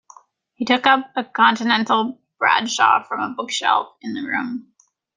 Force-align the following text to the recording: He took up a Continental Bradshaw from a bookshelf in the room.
He 0.55 0.65
took 0.65 0.87
up 0.87 1.11
a 1.15 1.23
Continental 1.23 2.19
Bradshaw 2.39 3.03
from 3.03 3.19
a 3.19 3.35
bookshelf 3.35 3.95
in 4.01 4.15
the 4.15 4.23
room. 4.23 4.73